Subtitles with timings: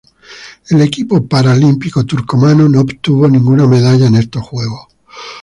[0.71, 4.87] El equipo paralímpico turcomano no obtuvo ninguna medalla en estos Juegos.